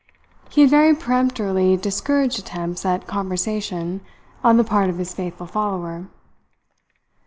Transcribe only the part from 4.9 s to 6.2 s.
his faithful follower.